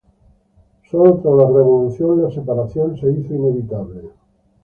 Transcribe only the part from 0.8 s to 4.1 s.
Sólo tras la revolución la separación se hizo inevitable.